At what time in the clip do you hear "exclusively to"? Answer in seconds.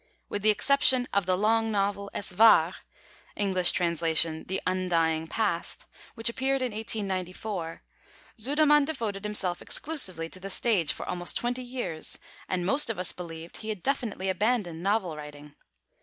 9.61-10.39